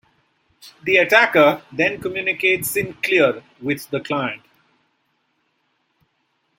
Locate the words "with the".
3.61-3.99